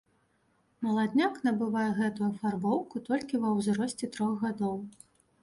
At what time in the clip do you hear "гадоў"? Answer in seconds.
4.49-4.77